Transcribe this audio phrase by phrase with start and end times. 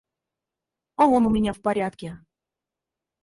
[0.95, 2.17] А он у меня в порядке.